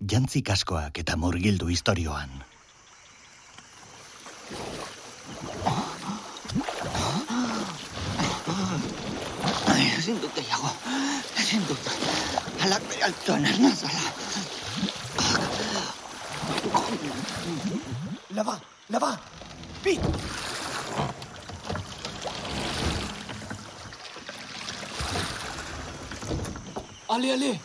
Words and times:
jantzi 0.00 0.42
kaskoak 0.42 0.98
eta 1.02 1.16
murgildu 1.16 1.66
historioan. 1.66 2.30
Ezin 9.98 10.20
dut 10.22 10.34
gehiago. 10.34 10.70
Ezin 11.42 11.64
dut. 11.68 11.90
Alak 12.64 12.82
bere 12.90 13.04
altuan 13.08 13.44
ernazala. 13.44 14.02
Laba, 18.38 18.58
laba! 18.88 19.12
Pit! 19.82 20.00
Ale, 27.08 27.32
ale! 27.32 27.58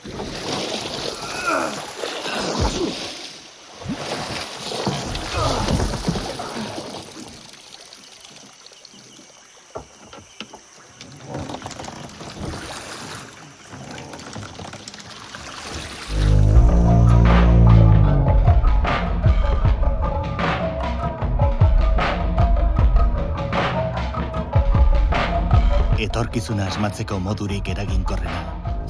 Etorkizuna 26.44 26.66
asmatzeko 26.68 27.18
modurik 27.24 27.70
eraginkorrena, 27.72 28.40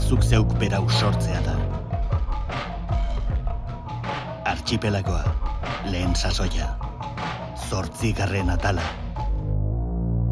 zuk 0.01 0.23
zeuk 0.25 0.55
berau 0.57 0.87
sortzea 0.89 1.41
da. 1.45 1.53
Archipelagoa, 4.49 5.35
lehen 5.85 6.15
sasoia, 6.17 6.71
zortzigarren 7.67 8.49
atala, 8.49 8.87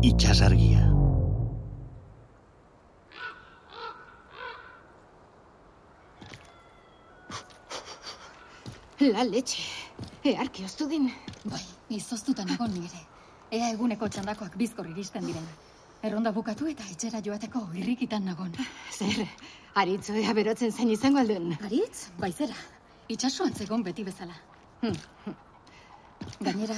itxasargia. 0.02 0.82
La 9.14 9.30
leche. 9.30 9.62
Earki 10.24 10.66
oztu 10.66 10.90
din. 10.90 11.12
Bai, 11.46 11.62
izoztuta 12.02 12.50
nagon 12.50 12.74
nire. 12.74 13.06
Ea 13.52 13.76
eguneko 13.76 14.10
txandakoak 14.10 14.58
bizkor 14.58 14.90
iristen 14.90 15.30
diren. 15.30 15.46
Erronda 16.02 16.32
bukatu 16.34 16.66
eta 16.70 16.86
etxera 16.90 17.20
joateko 17.22 17.60
irrikitan 17.78 18.26
nagon. 18.26 18.56
Zer, 18.98 19.20
aritzo 19.78 20.16
ea 20.18 20.34
berotzen 20.34 20.72
zain 20.74 20.90
izango 20.90 21.22
aldun. 21.22 21.52
Aritz, 21.68 22.08
baizera. 22.18 22.58
Itxasuan 23.12 23.54
zegon 23.54 23.84
beti 23.86 24.06
bezala. 24.08 24.34
Hm, 24.82 24.98
Gainera, 26.48 26.78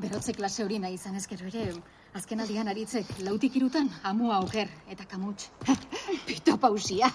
berotze 0.00 0.34
klase 0.36 0.64
hori 0.64 0.78
nahi 0.82 0.98
izan 0.98 1.16
ezkero 1.16 1.48
ere, 1.48 1.72
azken 2.20 2.44
aldian 2.44 2.68
aritzek 2.68 3.14
lautik 3.24 3.56
irutan 3.56 3.88
amua 4.12 4.40
oker 4.44 4.68
eta 4.92 5.08
kamuts. 5.08 5.48
Pito 6.28 6.58
pausia. 6.60 7.10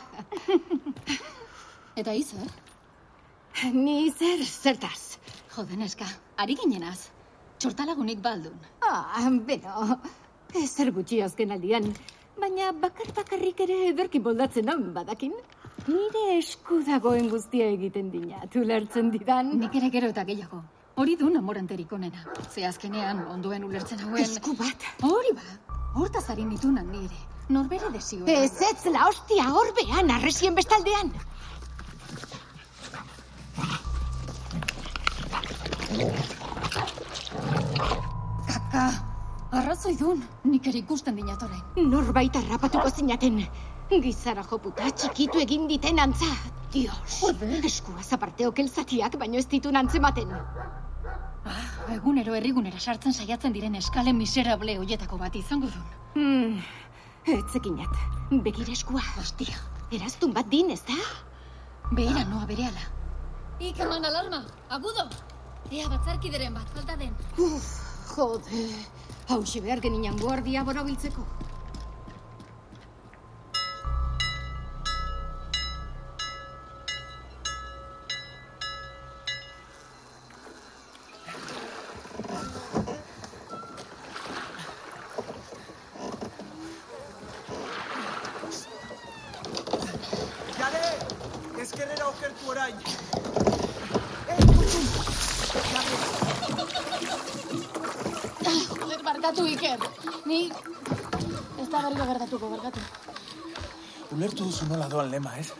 Eta 1.96 2.14
izer? 2.14 2.50
Ni 3.74 4.12
zer, 4.12 4.42
zertaz. 4.46 5.18
Jode 5.56 5.78
neska, 5.80 6.08
ari 6.42 6.58
ginenaz. 6.60 7.12
Txortalagunik 7.60 8.20
baldun. 8.24 8.58
Ah, 8.84 9.30
beno, 9.48 10.00
ezer 10.64 10.92
gutxi 10.96 11.22
azken 11.22 11.52
aldian. 11.52 11.92
Baina 12.40 12.72
bakar 12.72 13.12
bakarrik 13.16 13.60
ere 13.66 13.78
ederki 13.90 14.20
moldatzen 14.20 14.70
hon 14.72 14.88
badakin. 14.96 15.34
Nire 15.88 16.24
esku 16.38 16.82
dagoen 16.88 17.30
guztia 17.30 17.68
egiten 17.74 18.10
dina, 18.12 18.42
ulertzen 18.56 19.12
didan. 19.14 19.54
Nik 19.60 19.76
ere 19.80 19.92
gero 19.94 20.10
eta 20.14 20.24
gehiago. 20.28 20.64
Hori 20.96 21.16
du 21.20 21.30
namoranterik 21.30 21.92
onena. 21.92 22.24
Ze 22.52 22.66
azkenean 22.66 23.26
ondoen 23.28 23.64
ulertzen 23.68 24.00
hauen... 24.00 24.24
Esku 24.24 24.56
bat. 24.56 24.86
Hori 25.04 25.34
ba, 25.36 25.48
hortaz 26.00 26.30
ari 26.32 26.46
nitunan 26.48 26.88
nire. 26.92 27.20
Norbere 27.50 27.92
desio. 27.94 28.26
Ez 28.26 28.62
ez 28.70 28.92
la 28.92 29.08
hostia 29.08 29.50
horbean, 29.54 30.10
arresien 30.12 30.56
bestaldean. 30.56 31.12
Kaka, 38.48 38.88
arrazoi 39.58 39.96
dun. 40.00 40.24
Nik 40.44 40.68
ere 40.72 40.82
ikusten 40.84 41.16
dinatoren. 41.16 41.62
Norbait 41.90 42.36
harrapatuko 42.36 42.90
zinaten. 42.90 43.42
Gizara 43.90 44.44
joputa 44.50 44.90
txikitu 44.92 45.40
egin 45.44 45.68
diten 45.70 46.00
antza. 46.00 46.30
Dios, 46.74 47.22
eskua 47.64 48.04
zaparte 48.04 48.48
okelzatiak 48.48 49.16
baino 49.22 49.38
ez 49.38 49.46
ditun 49.48 49.76
antzematen. 49.80 50.32
Ah, 51.46 51.94
egunero 51.94 52.34
herrigunera 52.36 52.80
sartzen 52.80 53.14
saiatzen 53.14 53.54
diren 53.54 53.76
eskale 53.76 54.14
miserable 54.14 54.78
hoietako 54.82 55.18
bat 55.22 55.36
izango 55.36 55.70
dun. 55.70 55.86
Hmm, 56.16 56.60
etzekinat. 57.38 57.96
Begira 58.32 58.74
eskua. 58.74 59.04
Hostia, 59.22 59.56
Eraztun 59.94 60.34
bat 60.34 60.50
din, 60.50 60.72
ez 60.72 60.82
da? 60.88 60.98
behira 61.94 62.24
noa 62.26 62.46
berehala. 62.50 62.82
Ikeman 63.60 64.06
alarma, 64.06 64.40
agudo! 64.70 65.06
Ea 65.72 65.88
batzarkideren 65.90 66.54
bat 66.54 66.70
falta 66.74 66.96
den. 66.98 67.14
Uf, 67.38 67.68
jode. 68.16 68.64
Hauxe 69.28 69.60
behar 69.62 69.82
geninan 69.82 70.18
guardia 70.22 70.64
borobiltzeko. 70.64 71.26
Ezkerrera 91.66 92.06
okertu 92.08 92.50
orain! 92.52 92.76
Joder, 98.46 99.02
barkatu 99.08 99.46
Iker. 99.50 99.80
Ni... 100.30 100.40
Ez 101.62 101.68
da 101.72 101.82
berriro 101.82 102.06
gertatuko, 102.12 102.50
barkatu. 102.54 102.80
Ulertu 104.14 104.46
duzu 104.46 104.65
nola 104.76 104.90
doan 104.92 105.12
lema, 105.12 105.38
ez? 105.40 105.54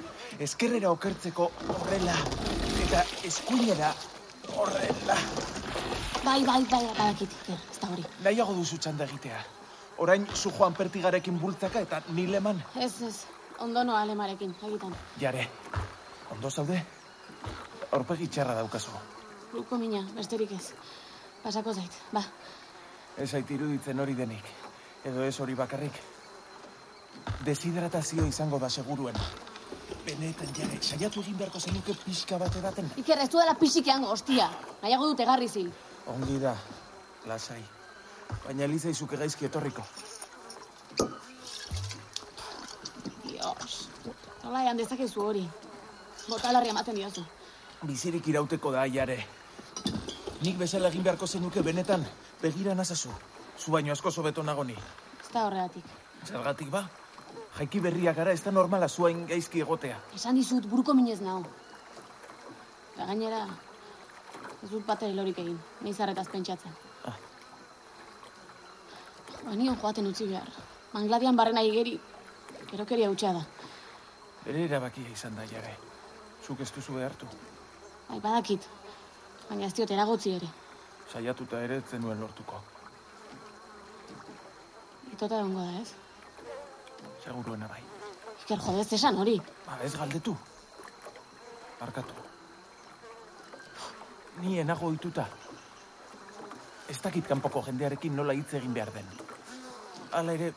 Ezkerrera 0.44 0.90
okertzeko 0.92 1.48
horrela, 1.72 2.16
eta 2.84 3.04
eskuinera 3.24 3.92
horrela. 4.56 5.16
Bai, 6.26 6.42
bai, 6.44 6.64
bai, 6.72 6.82
badakit, 6.98 7.36
Iker, 7.44 7.62
ez 7.72 7.80
da 7.80 7.92
hori. 7.94 8.04
Nahiago 8.26 8.56
duzu 8.58 8.80
txanda 8.82 9.06
egitea. 9.08 9.40
Orain 10.04 10.26
zu 10.36 10.52
Juan 10.58 10.76
Pertigarekin 10.76 11.38
bultzaka 11.40 11.84
eta 11.86 12.02
ni 12.18 12.26
leman. 12.28 12.60
Ez, 12.76 12.92
ez, 13.08 13.16
ondo 13.64 13.84
noa 13.88 14.02
alemarekin, 14.02 14.52
egitan. 14.68 14.98
Jare, 15.22 15.48
ondo 16.36 16.52
zaude? 16.52 16.82
Aurpegi 17.96 18.28
txarra 18.28 18.58
daukazu. 18.60 18.92
Luko 19.54 19.80
mina, 19.80 20.04
besterik 20.18 20.52
ez. 20.58 20.74
Pasako 21.44 21.78
zait, 21.78 22.02
ba. 22.12 22.26
Ez 23.16 23.30
zait 23.32 23.56
iruditzen 23.56 24.00
hori 24.00 24.18
denik. 24.18 24.52
Edo 25.06 25.24
ez 25.24 25.40
hori 25.40 25.56
bakarrik. 25.56 26.04
Deshidratazio 27.46 28.26
izango 28.26 28.60
da 28.60 28.70
seguruen. 28.70 29.16
Benetan 30.06 30.50
jare, 30.58 30.80
saiatu 30.82 31.22
egin 31.22 31.38
beharko 31.38 31.60
zenuke 31.60 31.94
pixka 32.06 32.38
bat 32.42 32.56
edaten. 32.58 32.90
Iker, 33.02 33.22
ez 33.22 33.30
dela 33.30 33.56
pixikean 33.60 34.04
hostia. 34.06 34.50
Nahiago 34.82 35.12
dute 35.12 35.26
garri 35.26 35.48
zil. 35.50 35.72
Ongi 36.08 36.40
da, 36.42 36.56
lasai. 37.26 37.62
Baina 38.46 38.66
elizaizuke 38.66 39.18
gaizki 39.18 39.46
etorriko. 39.46 39.86
Dios. 43.24 43.90
Nola 44.44 44.64
ean 44.66 44.78
dezakezu 44.78 45.22
hori. 45.22 45.46
Botalarri 46.30 46.74
ematen 46.74 46.98
diozu. 46.98 47.26
Bizirik 47.86 48.28
irauteko 48.28 48.72
da, 48.74 48.86
jare. 48.90 49.20
Nik 50.42 50.58
bezala 50.58 50.90
egin 50.90 51.06
beharko 51.06 51.28
zenuke 51.28 51.62
benetan, 51.66 52.06
begira 52.42 52.76
nazazu. 52.76 53.14
Zu 53.58 53.72
baino 53.72 53.94
asko 53.94 54.12
sobeto 54.12 54.44
nago 54.44 54.64
ni. 54.64 54.76
Ez 55.22 55.32
da 55.34 55.46
horregatik. 55.48 55.86
Zergatik 56.26 56.70
ba? 56.70 56.88
Jaiki 57.56 57.80
berria 57.80 58.12
gara 58.14 58.34
ez 58.36 58.42
da 58.44 58.52
normala 58.52 58.88
zuain 58.90 59.22
gaizki 59.28 59.62
egotea. 59.64 60.00
Esan 60.16 60.36
dizut, 60.36 60.66
buruko 60.68 60.94
minez 60.94 61.22
nao. 61.24 61.40
Eta 62.94 63.08
gainera, 63.08 63.46
ez 64.64 64.70
dut 64.74 64.84
batere 64.88 65.16
lorik 65.16 65.40
egin, 65.40 65.56
neizarretaz 65.86 66.28
pentsatzen. 66.34 66.76
Ah. 67.08 67.16
Banion 69.46 69.80
joaten 69.80 70.12
utzi 70.12 70.28
behar. 70.28 70.52
Mangladian 70.92 71.40
barrena 71.40 71.64
igeri, 71.64 71.96
erokeria 72.74 73.10
hutsa 73.12 73.32
da. 73.40 73.46
Bere 74.44 74.68
erabakia 74.68 75.16
izan 75.16 75.40
da, 75.40 75.48
jare. 75.48 75.78
Zuk 76.44 76.60
ez 76.60 76.72
duzu 76.76 77.00
behartu. 77.00 77.28
Bai, 78.10 78.20
badakit. 78.20 78.68
Baina 79.50 79.70
ez 79.70 79.74
diot 79.78 79.92
eragotzi 79.92 80.36
ere. 80.36 80.52
Saiatuta 81.12 81.64
ere 81.64 81.82
zenuen 81.88 82.20
lortuko. 82.20 82.60
Itota 85.14 85.40
egongo 85.40 85.64
da, 85.64 85.82
ez? 85.82 86.05
Seguruena 87.26 87.68
bai. 87.68 87.82
Iker 88.46 88.62
jodez 88.62 88.94
esan 88.94 89.18
hori. 89.18 89.40
Ba, 89.66 89.80
ez 89.84 89.96
galdetu. 89.98 90.38
Barkatu. 91.80 92.26
ni 94.42 94.60
enago 94.60 94.88
ohituta. 94.88 95.26
Ez 96.90 97.00
dakit 97.02 97.28
kanpoko 97.28 97.64
jendearekin 97.66 98.16
nola 98.16 98.34
hitz 98.34 98.54
egin 98.60 98.74
behar 98.74 98.92
den. 98.94 99.08
Hala 100.12 100.36
ere, 100.38 100.52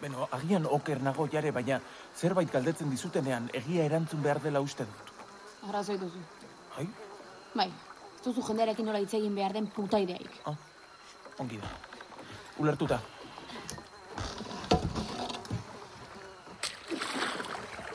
beno, 0.00 0.26
agian 0.32 0.66
oker 0.66 1.02
nago 1.02 1.28
jare, 1.32 1.52
baina 1.52 1.80
zerbait 2.16 2.50
galdetzen 2.52 2.90
dizutenean 2.90 3.50
egia 3.54 3.84
erantzun 3.84 4.22
behar 4.22 4.40
dela 4.42 4.60
uste 4.60 4.86
dut. 4.88 5.12
Arrazoi 5.68 5.98
duzu. 6.00 6.18
Ai? 6.78 6.88
Bai, 7.54 7.68
ez 8.16 8.24
duzu 8.24 8.42
jendearekin 8.48 8.86
nola 8.88 8.98
hitz 9.04 9.14
egin 9.14 9.34
behar 9.34 9.52
den 9.52 9.70
puta 9.76 10.00
ideaik. 10.00 10.40
Ah, 10.44 10.56
ongi 11.38 11.60
da. 11.60 11.70
Ulertuta. 12.58 13.00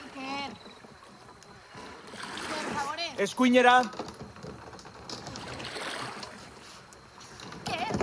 Iker! 0.06 0.52
Iker, 2.46 2.66
favore! 2.78 3.15
Eskuinera! 3.26 3.80
Iker! 7.66 7.94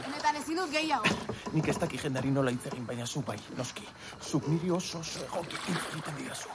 Honetan 0.00 0.38
ezin 0.40 0.58
dut 0.58 0.72
gehiago. 0.72 1.12
Nik 1.54 1.70
ez 1.70 1.76
daki 1.78 2.00
jendari 2.02 2.32
nola 2.34 2.50
hitz 2.50 2.66
egin, 2.72 2.82
baina 2.88 3.06
zu 3.06 3.22
bai, 3.28 3.38
noski. 3.60 3.86
Zuk 4.18 4.48
niri 4.50 4.72
oso 4.74 4.98
oso 5.04 5.22
egoki 5.28 5.60
hitz 5.68 5.84
egiten 5.92 6.18
didazu. 6.18 6.50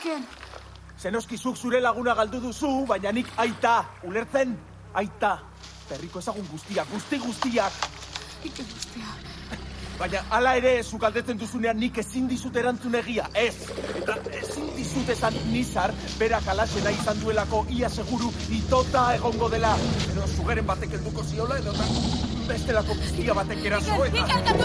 Iker, 0.00 0.26
Zenoski 0.98 1.38
zuk 1.38 1.62
zure 1.62 1.84
laguna 1.86 2.18
galdu 2.18 2.42
duzu, 2.48 2.72
baina 2.90 3.14
nik 3.14 3.30
aita, 3.46 3.78
ulertzen? 4.10 4.58
Aita. 4.98 5.36
Berriko 5.86 6.18
ezagun 6.26 6.50
guztiak, 6.50 6.90
guzti 6.90 7.22
guztiak. 7.28 7.82
Iker 8.50 8.72
guztia. 8.74 9.35
Baina 9.96 10.20
hala 10.36 10.50
ere, 10.58 10.70
zuk 10.84 11.00
galdetzen 11.00 11.38
duzunean 11.40 11.78
nik 11.80 11.98
ezin 12.02 12.26
dizut 12.28 12.56
erantzun 12.60 12.94
egia, 12.98 13.24
ez. 13.32 13.54
Eta 13.96 14.16
ezin 14.40 14.66
dizut 14.76 15.08
esan 15.14 15.38
nizar, 15.48 15.94
berak 16.20 16.48
alaxena 16.52 16.92
izan 16.92 17.22
duelako 17.22 17.62
ia 17.72 17.88
seguru 17.88 18.28
itota 18.58 19.06
egongo 19.14 19.48
dela. 19.54 19.72
Edo 20.10 20.26
zugeren 20.36 20.68
batek 20.68 20.98
helduko 20.98 21.24
ziola, 21.24 21.56
edo 21.62 21.72
ta, 21.78 21.88
bestelako 22.50 22.98
piztia 23.00 23.38
batek 23.40 23.64
eraso, 23.72 24.04
eta... 24.04 24.20
Iker, 24.20 24.40
katu! 24.50 24.64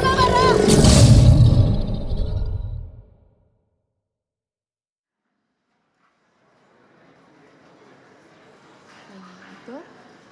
Aitor, 9.48 9.84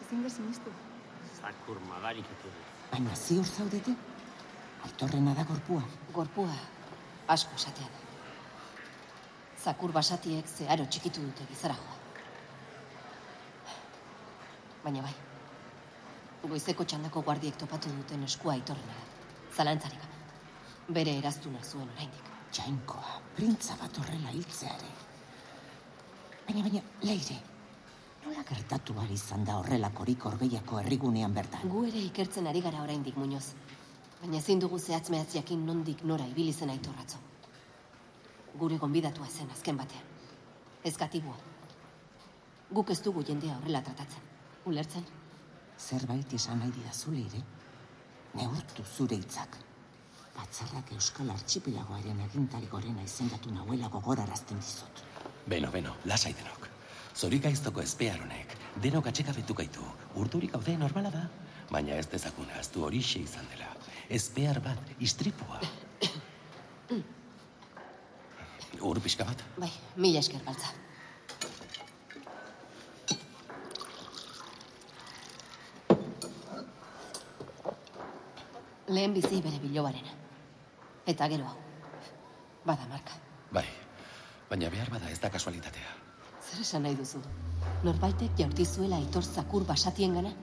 ezin 0.04 0.28
da 0.28 0.36
sinistu. 0.38 0.78
Zakur 1.40 1.80
madarik 1.88 2.28
etorri. 2.38 2.64
Baina 2.92 3.16
ziur 3.16 3.48
zaudete? 3.48 3.96
Aitorrena 4.86 5.34
da 5.36 5.44
gorpua. 5.44 5.82
Gorpua 6.14 6.54
asko 7.28 7.56
esatean. 7.56 7.92
Zakur 9.60 9.92
basatiek 9.92 10.48
zeharo 10.48 10.86
txikitu 10.86 11.22
dute 11.22 11.46
gizarajoa. 11.50 11.98
Baina 14.84 15.04
bai, 15.04 15.14
goizeko 16.48 16.86
txandako 16.88 17.22
guardiek 17.28 17.58
topatu 17.60 17.92
duten 17.92 18.24
eskua 18.24 18.56
aitorrena. 18.56 18.96
Zalantzarik 19.56 20.00
gabe. 20.00 20.94
Bere 20.98 21.18
eraztuna 21.20 21.62
zuen 21.64 21.90
oraindik. 21.96 22.32
Jainkoa, 22.56 23.20
printza 23.36 23.76
bat 23.82 24.00
horrela 24.02 24.32
hiltzeare. 24.34 24.94
Baina, 26.48 26.64
baina, 26.66 26.82
leire, 27.06 27.36
nola 28.24 28.46
gertatu 28.48 28.96
ari 29.04 29.20
izan 29.20 29.44
da 29.46 29.60
horrelakorik 29.60 30.26
orgeiako 30.32 30.80
herrigunean 30.82 31.36
bertan? 31.36 31.68
Gu 31.70 31.84
ere 31.92 32.02
ikertzen 32.08 32.48
ari 32.50 32.64
gara 32.66 32.82
oraindik 32.88 33.20
muñoz. 33.22 33.52
Baina 34.20 34.38
ezin 34.38 34.60
dugu 34.60 34.80
zehatz 34.80 35.10
mehatz 35.14 35.34
jakin 35.36 35.62
nondik 35.66 36.04
nora 36.04 36.26
ibili 36.28 36.54
zen 36.54 36.70
aitorratzo. 36.74 37.18
Gure 38.60 38.78
gonbidatua 38.78 39.28
zen 39.30 39.52
azken 39.56 39.78
batean. 39.78 40.04
Ez 40.84 40.96
gatibua. 40.98 41.38
Guk 42.72 42.92
ez 42.92 43.00
dugu 43.06 43.24
jendea 43.24 43.56
horrela 43.58 43.82
tratatzen. 43.82 44.26
Ulertzen? 44.66 45.06
Zerbait 45.80 46.34
esan 46.34 46.60
nahi 46.60 46.72
didazu, 46.76 47.12
leire? 47.16 47.42
Neurtu 48.36 48.84
zure 48.84 49.16
hitzak. 49.16 49.56
Batzarrak 50.36 50.92
Euskal 50.96 51.32
Archipelagoaren 51.34 52.20
agintari 52.26 52.68
gorena 52.72 53.04
izendatu 53.04 53.54
nahuela 53.56 53.88
gogorarazten 53.96 54.60
dizut. 54.60 55.04
Beno, 55.48 55.72
beno, 55.72 55.96
lasai 56.06 56.34
denok. 56.34 56.68
Zorik 57.16 57.48
aiztoko 57.50 57.82
ezpear 57.82 58.20
honek, 58.24 58.56
denok 58.84 59.08
atxekabetu 59.12 59.56
gaitu. 59.56 59.88
Urdurik 60.16 60.54
gaude 60.54 60.76
normala 60.78 61.10
da, 61.16 61.24
baina 61.70 61.98
ez 62.02 62.08
dezakun 62.10 62.50
aztu 62.60 62.84
horixe 62.86 63.22
izan 63.22 63.48
dela. 63.54 63.70
Ezpear 64.10 64.60
bat, 64.66 64.94
istripua. 65.00 65.62
Ur 68.90 69.00
pixka 69.04 69.26
bat? 69.28 69.42
Bai, 69.60 69.70
mila 69.98 70.22
esker 70.24 70.42
baltza. 70.46 70.72
Lehen 78.90 79.14
bizi 79.14 79.42
bere 79.46 79.60
bilobarena. 79.62 80.16
Eta 81.06 81.28
gero 81.30 81.46
hau. 81.46 81.58
Bada 82.66 82.88
marka. 82.90 83.14
Bai, 83.54 83.68
baina 84.50 84.72
behar 84.74 84.90
bada 84.90 85.12
ez 85.14 85.20
da 85.22 85.30
kasualitatea. 85.30 85.98
Zer 86.50 86.64
esan 86.64 86.88
nahi 86.88 86.98
duzu? 86.98 87.22
Norbaitek 87.86 88.40
jaurti 88.40 88.66
zuela 88.66 88.98
aitor 88.98 89.24
zakur 89.24 89.68
basatien 89.68 90.18
gana? 90.18 90.34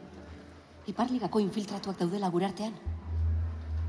Iparligako 0.87 1.41
infiltratuak 1.43 1.99
daudela 1.99 2.29
gurartean? 2.31 2.75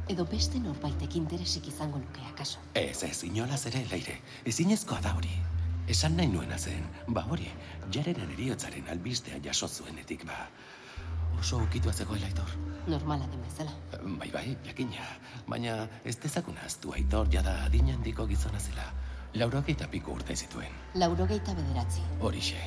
Edo 0.10 0.24
beste 0.26 0.58
norbaitek 0.64 1.18
interesik 1.20 1.68
izango 1.70 2.00
luke 2.02 2.24
akaso? 2.32 2.62
Ez, 2.74 3.04
ez, 3.04 3.24
inolaz 3.28 3.66
ere, 3.70 3.84
leire. 3.92 4.16
Ezinezkoa 4.50 4.98
da 5.04 5.12
hori. 5.18 5.34
Esan 5.94 6.16
nahi 6.18 6.32
nuena 6.32 6.58
zen, 6.58 6.88
ba 7.14 7.22
hori, 7.30 7.52
jareren 7.94 8.32
eriotzaren 8.34 8.90
albistea 8.92 9.38
jaso 9.44 9.68
zuenetik, 9.68 10.26
ba. 10.26 10.48
Oso 11.38 11.60
ukitua 11.62 11.94
zegoela 11.94 12.26
aitor. 12.26 12.56
Normala 12.88 13.28
den 13.28 13.44
bezala. 13.46 13.76
Bai, 14.18 14.32
bai, 14.34 14.48
jakina. 14.66 15.06
Baina 15.48 15.76
ez 16.04 16.16
dezakun 16.24 16.58
aztu 16.66 16.96
aitor 16.98 17.30
jada 17.30 17.54
adin 17.66 17.92
handiko 17.94 18.26
gizona 18.32 18.60
zela. 18.60 18.88
Laurogeita 19.38 19.88
piko 19.92 20.16
urte 20.18 20.36
zituen. 20.36 20.74
Laurogeita 20.96 21.54
bederatzi. 21.54 22.02
Horixe. 22.22 22.64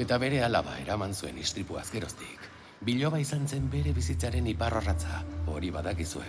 Eta 0.00 0.16
bere 0.22 0.40
alaba 0.46 0.78
eraman 0.80 1.12
zuen 1.14 1.38
istripuaz 1.38 1.90
geroztik. 1.92 2.48
Biloba 2.80 3.18
izan 3.20 3.42
zen 3.44 3.66
bere 3.68 3.90
bizitzaren 3.92 4.46
iparrorratza, 4.54 5.18
hori 5.52 5.68
badakizue. 5.70 6.28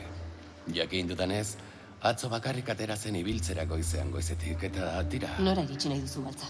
Jakin 0.76 1.08
dutanez, 1.08 1.54
atzo 2.10 2.28
bakarrik 2.34 2.68
atera 2.74 2.98
zen 2.98 3.16
ibiltzera 3.16 3.64
goizean 3.70 4.12
goizetik, 4.12 4.66
eta 4.68 4.90
tira... 5.14 5.30
Nora 5.40 5.64
iritsi 5.64 5.88
nahi 5.88 6.02
duzu 6.04 6.26
baltza. 6.26 6.50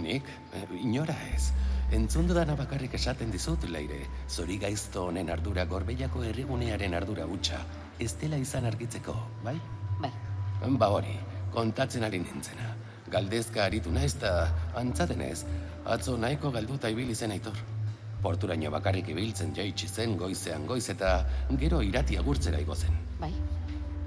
Nik? 0.00 0.30
Eh, 0.56 0.62
Inora 0.80 1.16
ez. 1.34 1.50
Entzun 1.92 2.30
dudana 2.30 2.56
bakarrik 2.56 2.96
esaten 2.96 3.34
dizut, 3.34 3.66
leire. 3.68 3.98
Zori 4.26 4.56
gaizto 4.62 5.04
honen 5.10 5.28
ardura 5.34 5.66
gorbeiako 5.68 6.24
herrigunearen 6.30 6.96
ardura 6.96 7.28
hutsa. 7.28 7.60
Ez 8.00 8.14
dela 8.22 8.40
izan 8.40 8.64
argitzeko, 8.70 9.18
bai? 9.44 9.58
Bai, 10.00 10.12
Ba 10.80 10.88
hori, 10.96 11.12
kontatzen 11.52 12.08
ari 12.08 12.22
nintzena. 12.24 12.72
Galdezka 13.12 13.66
aritu 13.66 13.92
naiz 13.92 14.14
eta 14.14 14.32
antzadenez, 14.80 15.44
atzo 15.84 16.16
nahiko 16.16 16.54
galduta 16.56 16.88
ibili 16.88 17.14
zen 17.14 17.36
aitor. 17.36 17.58
Porturaino 18.22 18.70
bakarrik 18.70 19.08
ibiltzen 19.10 19.54
jaitsi 19.54 19.88
zen 19.88 20.16
goizean 20.16 20.66
goiz 20.66 20.84
eta 20.92 21.24
gero 21.58 21.80
irati 21.82 22.16
agurtzera 22.16 22.60
igo 22.60 22.74
zen. 22.74 22.94
bai. 23.20 23.32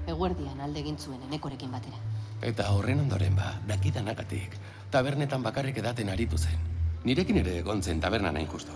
Eguerdian 0.06 0.60
alde 0.60 0.80
egin 0.80 0.96
zuen 0.96 1.22
enekorekin 1.28 1.70
batera. 1.70 1.98
Eta 2.40 2.70
horren 2.70 3.00
ondoren 3.00 3.34
ba, 3.36 3.54
dakidanagatik, 3.68 4.56
tabernetan 4.90 5.42
bakarrik 5.42 5.78
edaten 5.82 6.08
aritu 6.08 6.38
zen. 6.38 6.58
Nirekin 7.04 7.40
ere 7.42 7.58
egon 7.58 7.82
zen 7.82 8.00
tabernan 8.00 8.36
hain 8.36 8.46
justu. 8.46 8.72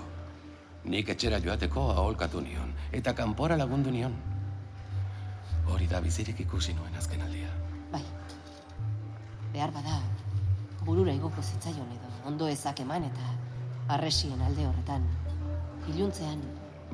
Nik 0.85 1.09
etxera 1.15 1.41
joateko 1.45 1.91
aholkatu 1.93 2.41
nion, 2.41 2.75
eta 2.93 3.15
kanpora 3.15 3.57
lagundu 3.57 3.91
nion. 3.91 4.17
Hori 5.71 5.87
da 5.87 6.01
bizirik 6.01 6.41
ikusi 6.41 6.75
nuen 6.75 6.95
azken 6.97 7.23
aldia. 7.23 7.49
Bai. 7.93 8.03
Behar 9.53 9.71
bada, 9.71 10.01
burura 10.85 11.13
igoko 11.13 11.43
zitzaion 11.43 11.93
edo 11.99 12.11
ondo 12.27 12.49
ezak 12.49 12.81
eman 12.81 13.05
eta 13.05 13.35
arresien 13.89 14.41
alde 14.43 14.67
horretan. 14.67 15.07
Iluntzean, 15.95 16.41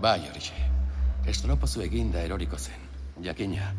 Bai, 0.01 0.21
horixe. 0.29 0.55
Estropozu 1.33 1.83
eginda 1.83 2.21
eroriko 2.27 2.59
zen. 2.59 2.83
Jakina, 3.25 3.71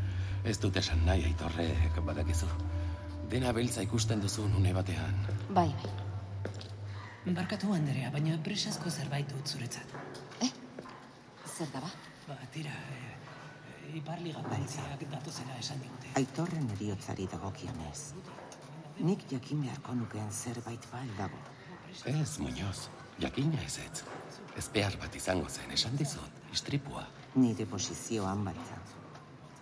ez 0.44 0.58
dut 0.60 0.78
esan 0.82 1.04
nahi 1.06 1.24
aitorrek 1.30 2.00
badakizu. 2.06 2.48
Dena 3.30 3.52
beltza 3.54 3.84
ikusten 3.86 4.22
duzu 4.24 4.46
une 4.58 4.74
batean. 4.74 5.16
bai, 5.50 5.70
bai. 5.84 7.34
Barkatu, 7.36 7.74
Andrea, 7.74 8.10
baina 8.12 8.38
presazko 8.44 8.90
zerbait 8.90 9.30
dut 9.30 9.48
zuretzat. 9.48 9.94
Zer 11.58 11.68
da 11.74 11.80
ba? 11.82 11.90
Ba, 12.28 12.36
tira, 12.54 12.72
e, 12.72 13.98
iparliga 13.98 14.42
poliziak 14.46 15.04
datozela 15.12 15.58
esan 15.60 15.80
digute. 15.82 16.12
Aitorren 16.20 16.70
eriotzari 16.76 17.28
dagokionez. 17.32 18.14
Nik 19.00 19.26
jakin 19.32 19.62
beharko 19.66 19.96
nukeen 19.96 20.32
zerbait 20.32 20.86
bai 20.92 21.08
dago. 21.18 21.40
Ez, 22.06 22.38
Muñoz, 22.40 22.90
jakina 23.20 23.62
ez 23.66 23.78
ez. 23.78 24.04
Ez 24.58 24.68
behar 24.74 24.98
bat 24.98 25.16
izango 25.16 25.50
zen, 25.50 25.72
esan 25.72 25.98
dizut, 25.98 26.42
istripua. 26.54 27.06
Nire 27.36 27.66
posizioan 27.66 28.44
baita. 28.46 28.80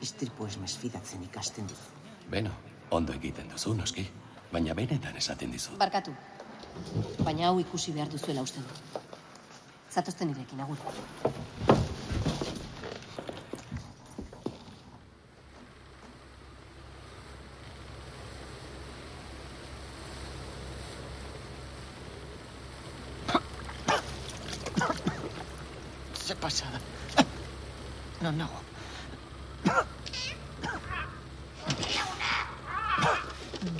Istripu 0.01 0.45
ez 0.47 0.57
mesfidatzen 0.57 1.23
ikasten 1.23 1.67
duzu. 1.67 1.91
Beno, 2.31 2.51
ondo 2.91 3.13
egiten 3.13 3.49
duzu, 3.51 3.73
noski. 3.75 4.05
Baina 4.51 4.75
benetan 4.75 5.17
esaten 5.17 5.51
dizu. 5.51 5.75
Barkatu. 5.79 6.13
Baina 7.23 7.49
hau 7.49 7.59
ikusi 7.59 7.91
behar 7.95 8.11
duzuela 8.11 8.43
uste 8.45 8.63
du. 8.63 9.01
Zatozten 9.91 10.31
irekin, 10.35 10.61
agur. 10.61 10.77
Pasada. 26.45 26.79
Non 28.21 28.33
nago. 28.37 28.59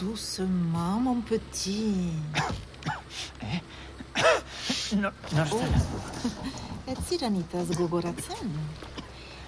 Doucement, 0.02 0.98
mon 1.00 1.22
petit. 1.22 2.18
No, 4.98 5.12
nor 5.36 5.48
zara? 5.48 5.80
Ez 6.90 6.98
ziranitaz 7.10 7.70
gogoratzen? 7.78 8.50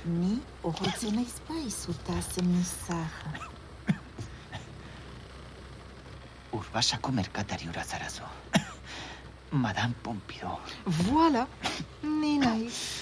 Ni 0.06 0.38
ohortzen 0.62 1.18
naiz 1.18 1.42
bai 1.50 1.66
zutaz 1.74 2.38
mizar. 2.46 3.10
Urbasako 6.54 7.12
merkatari 7.18 7.66
ura 7.74 7.84
zarazu. 7.84 8.30
Madame 9.52 9.94
Pompidou. 10.04 10.60
Voilà, 10.86 11.48
ni 12.04 12.38
naiz. 12.38 12.97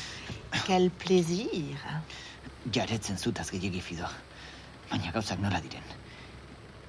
Quel 0.66 0.90
plaisir. 0.90 1.78
Jaretzen 2.74 3.20
zutaz 3.22 3.52
gehiagi 3.54 3.82
fido. 3.86 4.08
Baina 4.90 5.12
gauzak 5.14 5.38
nola 5.44 5.60
diren. 5.62 5.86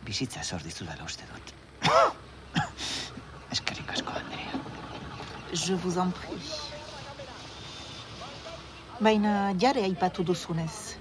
Bizitza 0.07 0.45
zor 0.45 0.65
dizudala 0.65 1.05
uste 1.05 1.29
dut. 1.29 1.53
Eskerrik 3.53 3.93
asko, 3.93 4.15
Andrea. 4.17 4.63
Je 5.53 5.75
vous 5.75 5.99
en 5.99 6.11
prie. 6.11 6.41
Baina 9.01 9.53
jare 9.61 9.85
aipatu 9.85 10.25
duzunez. 10.25 10.97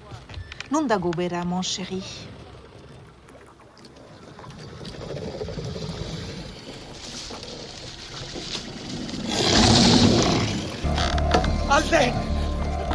Non 0.70 0.86
dago 0.86 1.10
bera, 1.16 1.44
mon 1.44 1.62
chéri? 1.62 2.02
Alde! 11.70 12.25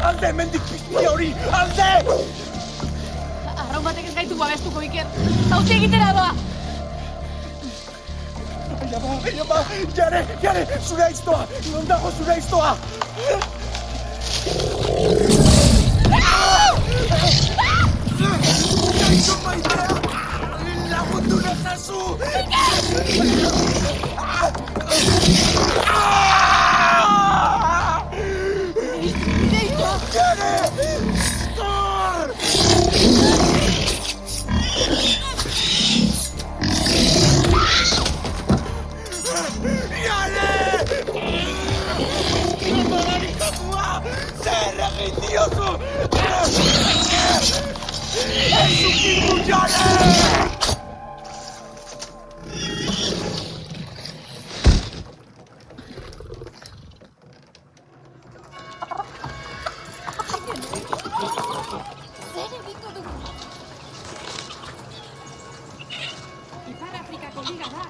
Alde, 0.01 0.31
mendik 0.33 0.61
piztia 0.69 1.09
hori! 1.11 1.29
Alde! 1.51 1.89
Arraun 3.57 3.83
batek 3.85 4.07
ez 4.09 4.13
gaitu 4.15 4.37
babestuko, 4.39 4.81
Iker. 4.81 5.05
Hauzi 5.51 5.73
egitera 5.77 6.09
doa! 6.17 6.31
Baina 8.81 8.99
ba, 9.03 9.19
baina 9.25 9.45
ba, 9.51 9.59
jare, 9.99 10.21
jare, 10.41 10.65
zure 10.87 11.03
aiztoa! 11.05 11.45
Non 11.71 11.85
dago 11.87 12.11
zure 12.17 12.33
aiztoa! 12.33 12.71
Gaixo 18.97 19.35
maitea! 19.45 19.87
Lagundu 20.89 21.37
nazazu! 21.45 22.01
Jare! 25.85 26.30
Ukitu 49.51 49.67
jare! 61.35 61.79
Zer 62.33 62.51
egingo 62.59 62.89
dugu? 62.95 63.13
Ipar 66.71 66.93
Afrikako 67.01 67.39
liga 67.49 67.67
da. 67.75 67.83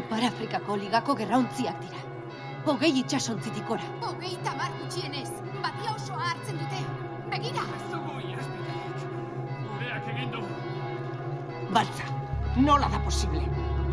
Ipar 0.00 0.22
Afrikako 0.28 0.76
ligako 0.82 1.16
gerrauntziak 1.22 1.80
dira. 1.84 1.93
Hogei 2.74 2.96
itxasontzitik 2.98 3.68
ora. 3.70 3.84
Hogei 4.02 4.32
tamar 4.42 4.72
gutxienez. 4.80 5.28
Batia 5.62 5.92
osoa 5.94 6.24
hartzen 6.32 6.56
dute. 6.58 6.80
Begira! 7.30 7.62
Baltza, 11.74 12.08
nola 12.56 12.88
da 12.90 12.98
posible? 13.04 13.44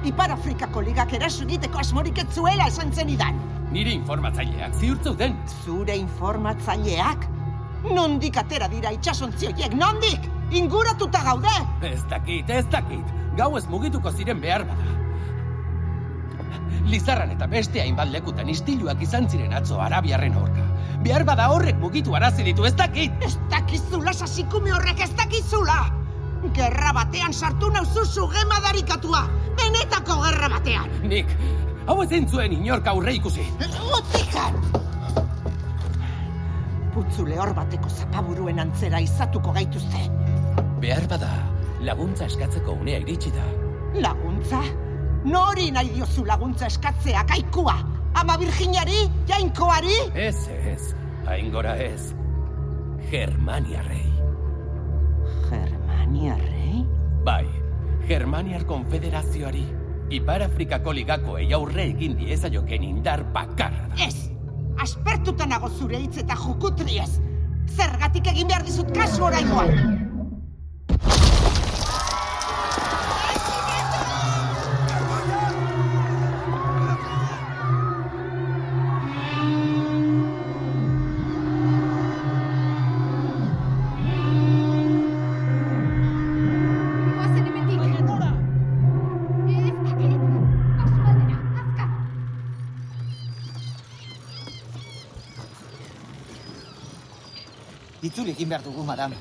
Ipar 0.10 0.34
Afrikako 0.34 0.82
ligak 0.88 1.14
eraso 1.14 1.46
egiteko 1.46 1.78
asmorik 1.84 2.24
ez 2.24 2.26
zuela 2.34 2.66
esan 2.74 2.90
zenidan. 2.92 3.38
Nire 3.70 3.94
informatzaileak 4.00 4.74
ziurtzeuden. 4.80 5.38
Zure 5.62 6.00
informatzaileak? 6.02 7.30
Nondik 7.86 8.42
atera 8.42 8.72
dira 8.74 8.96
itxasontzi 8.98 9.52
horiek, 9.52 9.78
nondik? 9.78 10.26
Inguratuta 10.58 11.22
gaude! 11.30 11.54
Ez 11.94 12.02
dakit, 12.10 12.50
ez 12.50 12.66
dakit. 12.74 13.14
Gau 13.38 13.54
ez 13.62 13.68
mugituko 13.70 14.10
ziren 14.10 14.42
behar 14.42 14.66
bada. 14.74 15.01
Lizarran 16.90 17.32
eta 17.36 17.48
beste 17.48 17.82
hainbat 17.82 18.10
lekutan 18.12 18.50
istiluak 18.50 19.02
izan 19.06 19.30
ziren 19.30 19.54
atzo 19.54 19.80
arabiarren 19.82 20.36
aurka. 20.40 20.66
Behar 21.06 21.24
bada 21.26 21.48
horrek 21.54 21.78
mugitu 21.82 22.16
arazi 22.18 22.44
ditu, 22.46 22.66
ez 22.66 22.76
dakit. 22.78 23.14
Ez 23.26 23.36
dakizula 23.50 24.14
sasikume 24.14 24.74
horrek 24.74 25.02
ez 25.06 25.12
dakizula! 25.18 25.80
Gerra 26.58 26.92
batean 26.98 27.34
sartu 27.34 27.70
nauzu 27.74 28.06
sugema 28.06 28.60
darikatua! 28.66 29.24
Benetako 29.58 30.20
gerra 30.26 30.50
batean! 30.50 30.90
Nik, 31.10 31.34
hau 31.88 32.02
ezin 32.04 32.28
zuen 32.30 32.54
inork 32.58 32.88
aurre 32.88 33.16
ikusi. 33.18 33.46
Utikan! 33.98 34.58
Putzu 36.92 37.26
lehor 37.26 37.54
bateko 37.56 37.90
zapaburuen 37.90 38.60
antzera 38.60 39.00
izatuko 39.00 39.54
gaituzte. 39.56 40.06
Behar 40.82 41.06
bada, 41.10 41.30
laguntza 41.86 42.28
eskatzeko 42.28 42.78
unea 42.82 43.00
iritsi 43.06 43.32
da. 43.34 43.46
Laguntza? 44.02 44.62
Nori 45.24 45.70
nahi 45.70 45.92
diozu 45.94 46.24
laguntza 46.26 46.66
eskatzea 46.66 47.22
kaikua? 47.30 47.76
Ama 48.18 48.38
Virginiari? 48.42 49.06
Jainkoari? 49.30 49.98
Ez, 50.18 50.48
ez, 50.50 50.96
haingora 51.28 51.76
ez. 51.78 52.16
Germaniarrei. 53.12 54.10
Germaniarrei? 55.50 56.86
Bai, 57.24 57.46
Germaniar 58.08 58.66
Konfederazioari. 58.66 59.66
Ipar 60.12 60.42
Afrikako 60.44 60.92
ligakoei 60.98 61.54
aurre 61.54 61.86
egin 61.94 62.18
diezaioken 62.18 62.84
indar 62.84 63.24
bakarra 63.34 63.88
da. 63.94 64.08
Ez! 64.08 64.32
Aspertuta 64.82 65.46
nago 65.46 65.70
zure 65.70 66.02
hitz 66.02 66.18
eta 66.24 66.36
jukutriez! 66.36 67.12
Zergatik 67.78 68.28
egin 68.34 68.50
behar 68.50 68.66
dizut 68.66 68.90
kasu 68.98 69.30
oraingoan! 69.30 70.11
Egin 98.32 98.50
behar 98.50 98.64
dugu, 98.64 98.84
madame. 98.84 99.16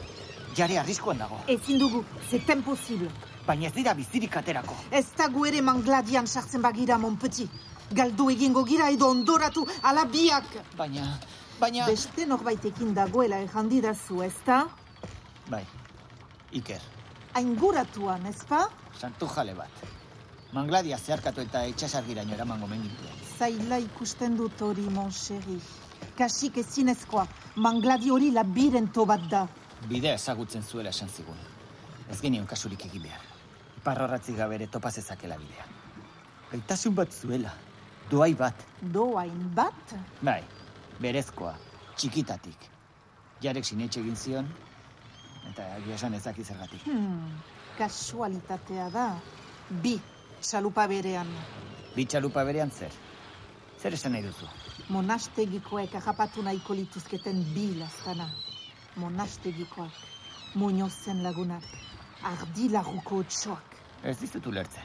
Jare 0.56 0.78
arriskuan 0.80 1.18
dago. 1.18 1.38
Ezin 1.48 1.78
dugu, 1.78 2.04
zeten 2.30 2.62
posible. 2.62 3.10
Baina 3.46 3.66
ez 3.68 3.74
dira 3.74 3.94
bizirik 3.94 4.36
aterako. 4.36 4.74
Ez 4.90 5.06
da 5.16 5.28
gu 5.28 5.46
ere 5.46 5.60
mangladian 5.62 6.26
sartzen 6.26 6.62
bagira, 6.62 6.98
mon 6.98 7.16
petit. 7.16 7.50
Galdu 7.90 8.28
egingo 8.30 8.64
gira 8.64 8.88
edo 8.90 9.08
ondoratu 9.10 9.66
ala 9.82 10.04
biak. 10.04 10.44
Baina, 10.78 11.06
baina... 11.60 11.86
Beste 11.86 12.26
norbaitekin 12.26 12.92
dagoela 12.94 13.38
errandidazu, 13.42 14.22
ez 14.22 14.34
da? 14.46 14.64
Bai, 15.50 15.64
Iker, 16.52 16.80
Ainguratuan, 17.34 18.26
ezpa? 18.26 18.68
santu 19.00 19.26
jale 19.34 19.54
bat. 19.54 19.82
Mangladia 20.52 20.96
zeharkatu 20.98 21.40
eta 21.40 21.64
itxasargiraino 21.70 22.34
eramango 22.34 22.66
mengintuen. 22.66 23.18
zaila 23.38 23.78
ikusten 23.78 24.36
dut 24.36 24.60
hori, 24.62 24.82
monserri. 24.90 25.60
Kasik 26.18 26.56
ezinezkoa, 26.58 27.26
mangladi 27.56 28.10
hori 28.10 28.30
labirento 28.30 29.04
bat 29.06 29.26
da. 29.30 29.46
Bidea 29.88 30.14
ezagutzen 30.14 30.62
zuela 30.62 30.90
esan 30.90 31.08
zigun. 31.08 31.36
Ez 32.10 32.20
genion 32.20 32.46
kasurik 32.46 32.84
egin 32.86 33.02
behar. 33.02 33.26
Iparrorratzik 33.80 34.36
gabe 34.36 34.54
ere 34.54 34.66
topa 34.66 34.90
zezakela 34.90 35.38
bidea. 35.38 35.66
Gaitasun 36.50 36.94
bat 36.94 37.12
zuela. 37.12 37.52
Doai 38.10 38.34
bat. 38.34 38.64
Doain 38.82 39.44
bat? 39.54 39.94
Bai, 40.22 40.42
berezkoa, 41.00 41.54
txikitatik. 41.96 42.66
Jarek 43.40 43.64
sinetxe 43.64 44.00
egin 44.02 44.16
zion, 44.16 44.48
eta 45.48 45.68
egia 45.78 45.94
esan 45.94 46.14
ezaki 46.18 46.44
zergatik. 46.44 46.82
Hmm, 46.84 47.38
kasualitatea 47.78 48.90
da. 48.92 49.06
Bi, 49.70 49.94
txalupa 50.40 50.88
berean. 50.90 51.30
Bi 51.94 52.04
txalupa 52.04 52.44
berean 52.44 52.70
zer? 52.70 52.92
Zer 53.80 53.94
esan 53.96 54.12
nahi 54.12 54.26
duzu? 54.26 54.50
Monastegikoek 54.88 55.94
agapatu 55.94 56.42
nahiko 56.42 56.74
lituzketen 56.74 57.42
bi 57.54 57.74
lastana. 57.78 58.28
Monastegikoak, 58.96 59.92
muñozen 60.54 61.22
lagunak, 61.22 61.64
ardi 62.22 62.68
laguko 62.68 63.20
otsoak. 63.24 63.76
Ez 64.02 64.18
dizut 64.18 64.46
ulertzen. 64.46 64.84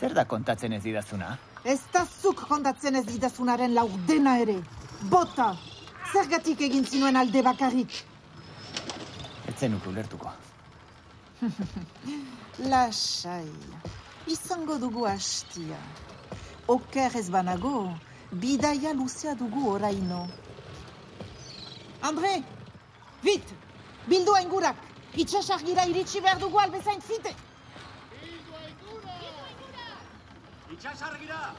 Zer 0.00 0.14
da 0.14 0.24
kontatzen 0.24 0.72
ez 0.72 0.82
didazuna? 0.82 1.36
Ez 1.64 1.80
da 1.92 2.04
zuk 2.04 2.42
kontatzen 2.48 2.94
ez 2.98 3.06
didazunaren 3.06 3.74
laurdena 3.74 4.38
ere. 4.42 4.58
Bota! 5.10 5.54
Zergatik 6.12 6.60
egin 6.60 6.84
zinuen 6.84 7.16
alde 7.16 7.42
bakarrik. 7.42 7.94
Ez 9.48 9.54
zenuk 9.58 9.86
ulertuko. 9.86 10.32
Lasai, 12.70 13.48
izango 14.30 14.78
dugu 14.78 15.06
hastia. 15.08 15.78
Oker 16.70 17.16
ez 17.18 17.26
banago, 17.30 17.90
bidaia 18.40 18.92
luzea 18.92 19.34
dugu 19.34 19.68
oraino. 19.70 20.28
Andre, 22.02 22.42
bit, 23.22 23.54
bildu 24.08 24.34
aingurak, 24.34 24.76
itxasargira 25.16 25.86
iritsi 25.88 26.20
behar 26.20 26.40
dugu 26.40 26.58
albezain 26.60 27.00
zite. 27.00 27.34
Itxasargira! 30.74 31.54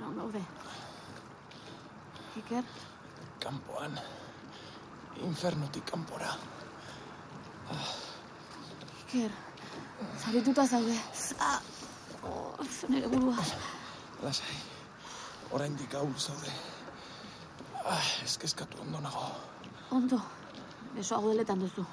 Non 0.00 0.16
gaude. 0.16 0.42
Iker, 2.36 2.64
Kanpoan. 3.38 3.94
Infernutik 5.42 5.82
kanpora. 5.90 6.36
Iker, 9.02 9.32
zarituta 10.22 10.62
zaude. 10.70 10.94
Ah, 11.42 11.58
oh, 12.22 12.54
nire 12.86 13.08
burua. 13.10 13.42
Lasai. 14.22 14.54
Oraindik 15.50 15.96
ahul 15.98 16.14
zaude. 16.14 16.52
Ah, 17.82 18.06
ezkezkatu 18.22 18.84
ondo 18.86 19.02
nago. 19.02 19.24
Ondo, 19.90 20.20
besoa 20.94 21.18
godeletan 21.26 21.66
duzu. 21.66 21.88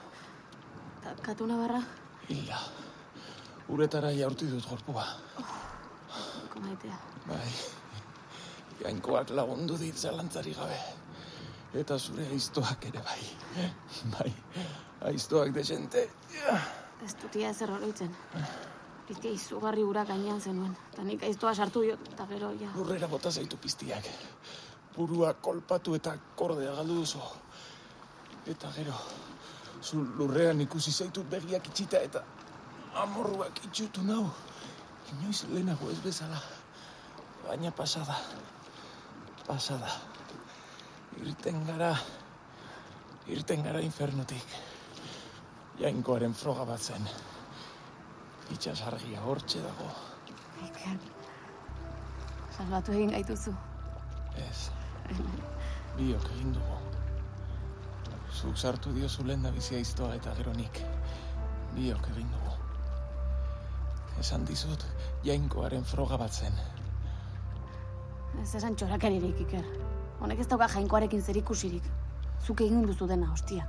Ta 1.02 1.18
katuna 1.18 1.58
barra, 1.58 1.82
Hilda. 2.30 2.62
Uretara 3.68 4.14
jaurti 4.14 4.46
dut 4.46 4.70
gorpua. 4.70 5.10
komaitea. 6.54 7.02
Bai. 7.26 7.52
Jainkoak 8.86 9.34
lagundu 9.34 9.82
dit 9.82 9.98
zalantzari 9.98 10.54
gabe. 10.54 10.99
Eta 11.74 12.00
zure 12.00 12.26
aiztoak 12.34 12.86
ere 12.90 13.02
bai. 13.06 13.22
Bai. 14.18 14.34
Aiztoak 15.12 15.54
desente. 15.54 16.10
Ez 17.06 17.14
dutia 17.22 17.52
ezer 17.54 17.72
oroitzen. 17.72 18.16
Piztia 19.08 19.32
izugarri 19.32 19.84
ura 19.86 20.04
gainean 20.06 20.42
zenuen. 20.42 20.76
Eta 20.94 21.06
nik 21.06 21.24
aiztoa 21.24 21.54
sartu 21.56 21.84
jo, 21.86 21.96
eta 22.12 22.26
gero, 22.30 22.52
ja. 22.60 22.72
Lurrera 22.76 23.08
bota 23.08 23.32
zaitu 23.32 23.58
piztiak. 23.58 24.10
Burua 24.96 25.34
kolpatu 25.34 25.96
eta 25.96 26.16
kordea 26.36 26.74
galdu 26.82 27.00
duzu. 27.04 27.22
Eta 28.50 28.72
gero, 28.76 28.98
zu 29.82 30.04
lurrean 30.18 30.62
ikusi 30.62 30.92
zaitut 30.92 31.30
begiak 31.30 31.68
itxita 31.72 32.02
eta 32.10 32.24
amorruak 33.06 33.64
itxutu 33.70 34.04
nau. 34.04 34.26
Inoiz 35.14 35.44
lehenago 35.50 35.90
ez 35.90 36.00
bezala. 36.04 36.42
Baina 37.48 37.72
pasada. 37.72 38.18
Pasada. 39.48 40.09
Irten 41.20 41.66
gara. 41.68 41.94
Irten 43.28 43.64
gara 43.64 43.82
infernutik. 43.84 44.56
Jainkoaren 45.80 46.34
froga 46.34 46.66
bat 46.66 46.82
zen. 46.82 47.08
Itxasargia 48.56 49.22
hortxe 49.22 49.62
dago. 49.64 49.90
Iker, 50.66 50.98
salbatu 52.56 52.96
egin 52.96 53.14
gaituzu. 53.16 53.54
Ez. 54.48 54.70
Biok 55.98 56.26
egin 56.36 56.56
dugu. 56.56 56.80
Zuk 58.40 58.58
sartu 58.58 58.92
diozu 58.96 59.26
lehen 59.28 59.44
da 59.44 59.52
bizia 59.52 59.80
iztoa 59.80 60.16
eta 60.16 60.34
gero 60.40 60.56
nik. 60.58 60.82
Biok 61.76 62.10
egin 62.16 62.34
dugu. 62.34 62.56
Esan 64.20 64.44
dizut, 64.48 64.84
jainkoaren 65.24 65.86
froga 65.88 66.18
bat 66.20 66.34
zen. 66.34 66.60
Ez 68.42 68.52
esan 68.56 68.76
txorakeririk, 68.76 69.46
Iker. 69.48 69.72
Honek 70.20 70.42
ez 70.44 70.48
dauka 70.52 70.68
jainkoarekin 70.74 71.22
zer 71.24 71.38
ikusirik. 71.40 71.86
Zuk 72.46 72.62
egin 72.66 72.84
duzu 72.88 73.08
dena, 73.08 73.30
hostia. 73.32 73.64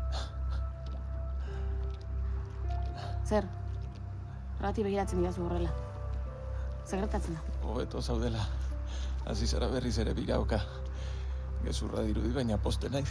Zer? 3.27 3.47
Rati 4.61 4.83
begiratzen 4.85 5.23
didazu 5.23 5.45
horrela. 5.47 5.71
Zer 6.87 7.05
gertatzen 7.05 7.39
da? 7.39 7.59
Hobeto 7.63 8.03
zaudela. 8.03 8.43
Hasi 9.31 9.47
zara 9.47 9.69
berriz 9.71 9.97
ere 10.03 10.15
biraoka. 10.17 10.59
Gezurra 11.65 12.03
dirudi 12.07 12.33
baina 12.35 12.59
poste 12.59 12.89
naiz. 12.91 13.11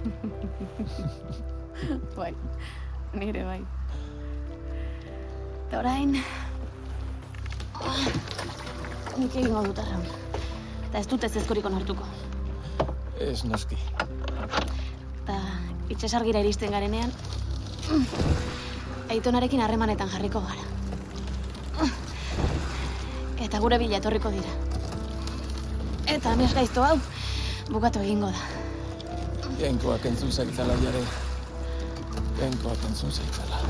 bai, 2.16 2.34
nire 3.14 3.44
bai. 3.44 3.60
Eta 5.68 5.78
orain... 5.84 6.16
Ah, 7.80 8.04
Nik 9.20 9.36
egingo 9.36 9.62
dut 9.68 9.78
arraun. 9.82 10.29
Eta 10.90 10.98
ez 10.98 11.06
dut 11.06 11.22
ez 11.22 11.36
ezkorik 11.38 11.66
onartuko. 11.68 12.02
Ez 13.22 13.44
noski. 13.46 13.76
Eta 15.22 15.36
itxasargira 15.94 16.42
iristen 16.42 16.74
garenean... 16.74 17.12
Aitonarekin 19.10 19.62
harremanetan 19.62 20.10
jarriko 20.10 20.42
gara. 20.42 21.90
Eta 23.46 23.62
gure 23.62 23.78
bila 23.78 24.02
etorriko 24.02 24.34
dira. 24.34 24.50
Eta 26.10 26.34
amez 26.34 26.50
gaizto 26.58 26.82
hau, 26.82 26.98
bukatu 27.70 28.02
egingo 28.02 28.34
da. 28.34 28.42
Jainkoak 29.62 30.10
entzun 30.10 30.34
zaitzala 30.34 30.74
jare. 30.82 31.06
Jainkoak 32.42 32.90
entzun 32.90 33.14
zaitzala. 33.14 33.62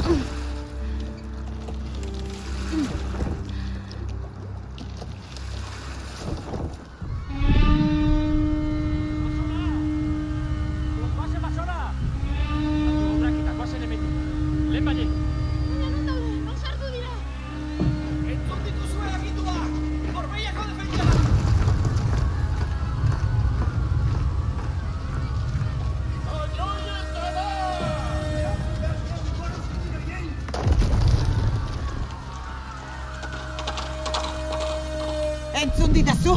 Entzun 35.61 35.92
ditazu, 35.92 36.33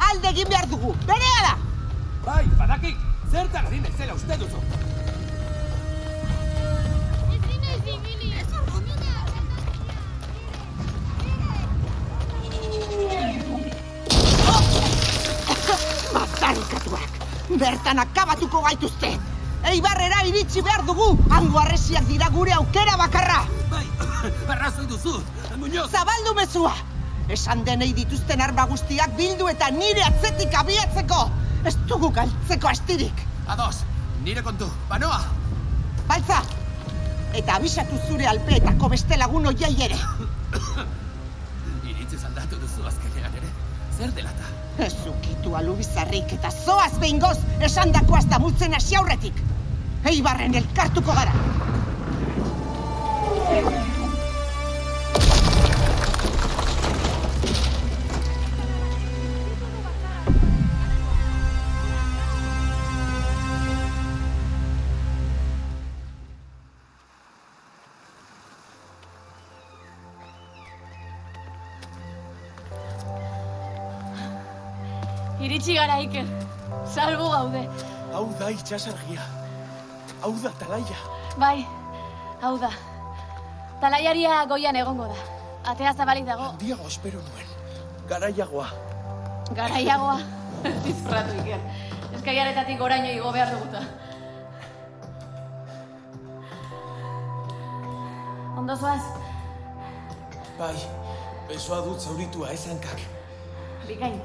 alde 0.00 0.28
egin 0.30 0.48
behar 0.48 0.64
dugu, 0.70 0.94
berea 1.04 1.40
da! 1.44 1.56
Bai, 2.24 2.44
badaki, 2.56 2.92
zertan 3.28 3.66
ari 3.68 3.80
naizela 3.84 4.14
uste 4.16 4.38
duzu. 4.40 4.60
Bazarikatuak, 16.14 17.20
bertan 17.64 18.00
akabatuko 18.06 18.62
gaituzte! 18.68 19.12
Eibarrera 19.74 20.22
iritsi 20.30 20.64
behar 20.64 20.86
dugu, 20.88 21.10
hango 21.28 21.60
arresiak 21.60 22.08
dira 22.08 22.32
gure 22.38 22.56
aukera 22.56 22.96
bakarra! 23.04 23.44
Bai, 23.68 23.84
arrazoi 24.56 24.88
duzu, 24.88 25.18
Muñoz! 25.60 25.90
Zabaldu 25.92 26.34
mezua! 26.40 26.72
Esan 27.32 27.62
denei 27.64 27.94
dituzten 27.96 28.42
arma 28.44 28.66
guztiak 28.68 29.14
bildu 29.16 29.46
eta 29.48 29.70
nire 29.72 30.02
atzetik 30.04 30.52
abiatzeko! 30.60 31.20
Ez 31.64 31.72
dugu 31.88 32.10
galtzeko 32.12 32.68
astirik! 32.68 33.22
Ados, 33.54 33.84
nire 34.26 34.42
kontu, 34.44 34.68
banoa! 34.90 35.20
Baltza! 36.10 36.42
Eta 37.32 37.56
abisatu 37.56 37.96
zure 38.08 38.28
alpeetako 38.28 38.90
beste 38.92 39.16
lagun 39.16 39.48
oiai 39.48 39.72
ere. 39.86 39.96
Iritzi 41.88 42.20
aldatu 42.20 42.60
duzu 42.60 42.84
azkenean 42.90 43.40
ere. 43.40 43.48
Zer 43.96 44.12
delata? 44.18 44.52
Ez 44.84 44.92
ukitu 45.08 45.56
alubizarrik 45.56 46.36
eta 46.36 46.52
zoaz 46.52 46.92
behingoz 46.98 47.38
esan 47.70 47.96
dakoaz 47.96 48.26
damutzen 48.34 48.76
hasi 48.76 49.00
aurretik. 49.00 49.40
Eibarren 50.12 50.60
elkartuko 50.60 51.16
gara. 51.16 51.32
Iritsi 75.62 75.74
gara, 75.78 75.96
Iker. 76.02 76.26
Salbu 76.90 77.26
gaude. 77.30 77.60
Hau 78.12 78.26
da 78.38 78.48
itxasargia. 78.50 79.22
Hau 80.22 80.32
da 80.42 80.50
talaia. 80.58 80.96
Bai, 81.38 81.62
hau 82.42 82.56
da. 82.58 82.70
Talaiaria 83.80 84.40
goian 84.50 84.74
egongo 84.74 85.06
da. 85.06 85.20
Atea 85.70 85.92
zabalik 85.94 86.26
dago. 86.26 86.48
Diago 86.58 86.88
espero 86.88 87.20
nuen. 87.22 87.46
Garaiagoa. 88.10 88.66
Garaiagoa. 89.54 90.18
Dizfratu, 90.84 91.38
Iker. 91.44 91.62
Eskaiaretatik 92.18 92.78
goraino 92.82 93.14
igo 93.14 93.30
behar 93.32 93.54
duguta. 93.54 93.84
Ondo 98.58 98.74
zoaz, 98.76 99.02
Bai, 100.58 100.74
besoa 101.48 101.80
dut 101.86 102.00
zauritua 102.02 102.50
ezankak. 102.52 102.98
bikain. 103.86 104.18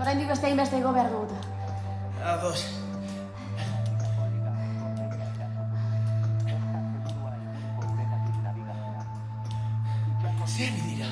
Oraindik 0.00 0.28
beste 0.32 0.46
hainbeste 0.48 0.78
igo 0.80 0.92
behar 0.96 1.10
duguta. 1.10 1.34
Ados. 2.34 2.60
Zer 10.46 10.72
dira? 10.84 11.06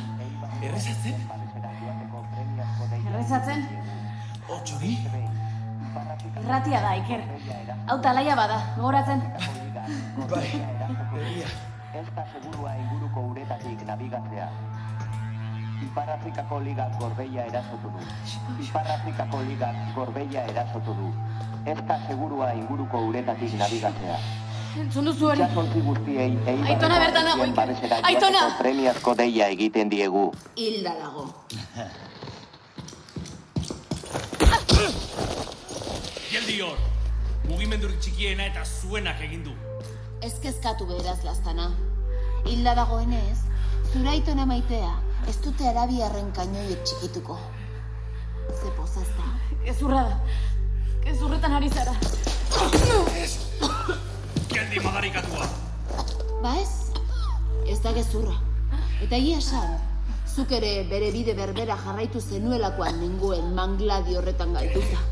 Errezatzen? 0.62 1.14
Errezatzen, 3.08 3.68
Otxori? 4.48 4.96
irratia 6.42 6.80
da, 6.80 6.94
Iker. 6.96 7.22
Hau 7.86 7.98
talaia 8.02 8.34
bada, 8.36 8.58
gogoratzen. 8.76 9.22
Bai, 10.32 10.46
egia. 11.22 11.48
Ez 11.98 12.06
da 12.16 12.24
segurua 12.32 12.74
inguruko 12.76 13.24
uretatik 13.30 13.84
nabigatzea. 13.88 14.48
Ipar 15.78 16.10
Afrikako 16.10 16.58
ligak 16.60 16.98
gorbeia 16.98 17.46
erasotu 17.46 17.90
du. 17.94 18.00
Ipar 18.64 18.86
Afrikako 18.96 19.42
ligak 19.46 19.76
gorbeia 19.94 20.44
erasotu 20.50 20.94
du. 20.98 21.12
Ez 21.66 21.78
da 21.86 21.98
segurua 22.08 22.52
inguruko 22.54 23.02
uretatik 23.10 23.54
nabigatzea. 23.60 24.18
Entzun 24.82 25.08
duzu 25.08 25.30
hori. 25.30 25.42
Itxasontzi 25.42 25.80
guztiei 25.86 26.28
Aitona 26.72 26.98
bertan 27.02 27.24
dago, 27.30 27.46
Iker. 27.46 27.94
Aitona! 28.10 28.42
Premiazko 28.58 29.14
deia 29.18 29.48
egiten 29.54 29.90
diegu. 29.90 30.28
Hilda 30.56 30.94
dago. 30.98 31.24
Geldi 36.28 36.60
hor! 36.60 36.78
Mugimendurik 37.48 37.98
txikiena 38.04 38.50
eta 38.50 38.64
zuenak 38.64 39.20
egin 39.24 39.44
du. 39.46 39.54
Ez 40.22 40.34
kezkatu 40.42 40.86
beraz, 40.90 41.20
lastana. 41.24 41.70
Hilda 42.46 42.74
dagoenez, 42.78 43.38
zure 43.92 44.10
aitona 44.12 44.46
maitea, 44.46 44.90
ez 45.28 45.36
dute 45.44 45.66
arabiarren 45.68 46.30
kainoiek 46.32 46.84
txikituko. 46.88 47.36
Ze 48.48 48.70
pozazta. 48.76 49.26
Gezurra 49.64 50.04
da. 50.08 50.14
Gezurretan 51.04 51.56
ari 51.58 51.68
zara. 51.68 51.92
Geldi 54.48 54.80
madarikatua! 54.84 55.48
Ba 56.42 56.54
ez, 56.62 56.70
ez 57.68 57.76
da 57.84 57.92
gezurra. 57.96 58.38
Eta 59.04 59.18
egia 59.18 59.42
esan, 59.42 59.76
zuk 60.32 60.54
ere 60.56 60.72
bere 60.88 61.10
bide 61.12 61.34
berbera 61.36 61.76
jarraitu 61.84 62.22
zenuelakoan 62.24 63.00
nenguen 63.02 63.52
mangladi 63.58 64.16
horretan 64.16 64.56
galduta. 64.56 65.02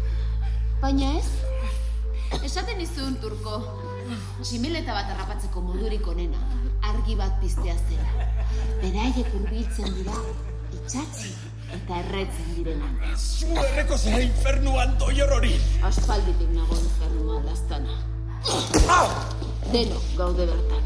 Baina 0.80 1.12
ez, 1.20 1.28
esaten 2.40 2.80
izun 2.80 3.20
turko, 3.20 3.60
simileta 4.42 4.96
bat 4.96 5.12
harrapatzeko 5.12 5.60
modurik 5.68 6.08
onena, 6.08 6.40
argi 6.90 7.16
bat 7.18 7.34
piztea 7.40 7.74
zela. 7.88 8.26
Beraiek 8.80 9.28
hurbiltzen 9.34 9.94
dira, 9.98 10.16
itxatzi 10.78 11.32
eta 11.76 12.00
erretzen 12.02 12.52
direnak. 12.56 13.06
Zu 13.18 13.50
erreko 13.62 13.98
zera 13.98 14.20
infernuan 14.24 14.94
doior 15.00 15.32
hori! 15.38 15.54
Aspalditik 15.86 16.52
nago 16.54 16.78
infernua 16.78 17.40
lastana. 17.46 17.96
Denok 19.72 20.12
gaude 20.18 20.46
bertan. 20.46 20.84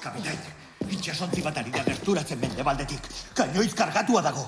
Kapitain, 0.00 0.40
itxasontzi 0.88 1.44
bat 1.44 1.60
ari 1.60 1.74
da 1.74 1.84
gerturatzen 1.90 2.40
mendebaldetik. 2.40 3.10
Kainoiz 3.36 3.74
kargatua 3.76 4.22
dago. 4.24 4.46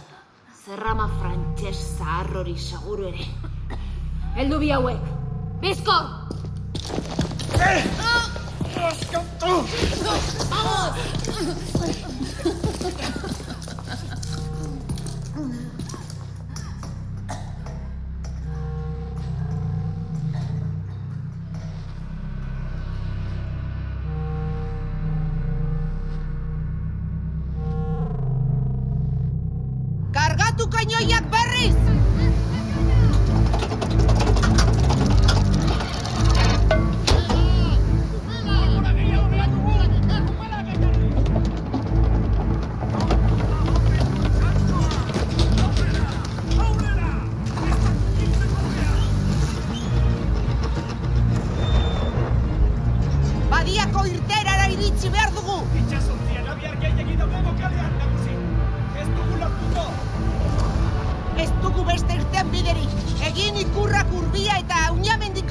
Zerrama 0.64 1.09
frantses 1.20 1.79
zahar 1.98 2.31
hori 2.42 2.57
seguru 2.59 3.11
ere. 3.12 3.26
Heldu 4.37 4.61
bi 4.62 4.70
hauek. 4.72 5.11
Bizkor! 5.61 6.05
¡Vamos! 8.80 9.70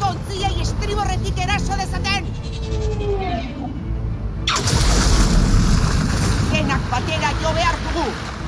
Ontziei 0.10 0.62
estriborretik 0.62 1.39
eraso 1.45 1.78
dezaten. 1.82 2.28
Denak 6.52 6.91
batera 6.95 7.32
jo 7.43 7.56
behar 7.62 7.80
dugu. 7.86 8.38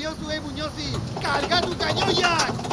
Entzun 0.00 0.16
diozue 0.16 0.40
Muñozi, 0.40 0.96
kargatu 1.20 1.76
kainoiak! 1.76 2.50
Egin 2.52 2.69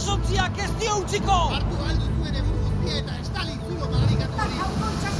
Itxasontziak 0.00 0.58
ez 0.64 0.70
dio 0.80 0.94
utziko! 1.00 1.34
Hartu 1.56 1.80
galdu 1.80 2.06
zuen 2.14 2.38
egun 2.42 2.62
guztia 2.62 3.00
eta 3.02 3.18
estali 3.20 3.58
zulo 3.66 3.90
madarikatu 3.92 5.19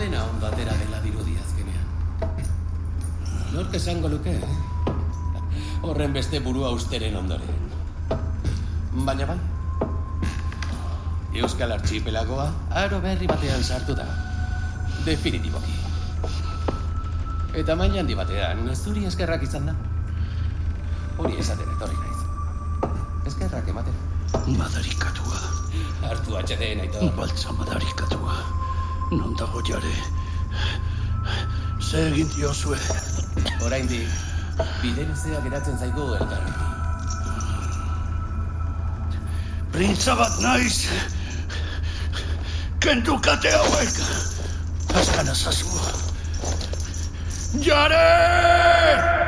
badena 0.00 0.24
ondo 0.24 0.46
atera 0.46 0.72
dela 0.80 0.98
dirudi 1.04 1.36
azkenean. 1.36 1.88
Nork 3.52 3.74
esango 3.74 4.08
luke, 4.08 4.32
eh? 4.32 4.94
Horren 5.82 6.14
beste 6.14 6.40
burua 6.40 6.70
usteren 6.72 7.16
ondoren. 7.16 7.58
Baina 9.04 9.26
bai. 9.28 9.36
Euskal 11.42 11.72
Archipelagoa 11.76 12.46
aro 12.84 13.00
berri 13.04 13.28
batean 13.28 13.62
sartu 13.62 13.94
da. 13.98 14.06
Definitiboki. 15.04 15.76
Eta 17.60 17.76
maila 17.76 18.00
handi 18.00 18.16
batean, 18.16 18.64
zuri 18.74 19.04
eskerrak 19.04 19.44
izan 19.44 19.68
da. 19.68 19.76
Hori 21.18 21.36
esaten 21.44 21.76
etorri 21.76 22.00
naiz. 22.00 22.96
Eskerrak 23.28 23.68
ematen. 23.68 24.00
Madarikatua. 24.56 25.44
Hartu 26.08 26.40
atxeden, 26.40 26.86
aitor. 26.86 27.12
Baltza 27.20 27.52
madarikatua. 27.52 28.40
Non 29.10 29.34
dago 29.34 29.60
jare. 29.66 29.94
Ze 31.80 32.06
egin 32.06 32.28
diozue. 32.36 32.78
Oraindik 33.64 34.08
bide 34.82 35.06
luzea 35.08 35.40
geratzen 35.44 35.78
zaigu 35.78 36.04
elkarrekin. 36.14 36.68
Printza 39.72 40.14
bat 40.18 40.38
naiz. 40.44 40.86
Kendu 42.78 43.18
kate 43.20 43.50
hauek. 43.56 44.02
Azkan 45.00 45.28
azazu. 45.34 45.80
Jare! 47.66 49.19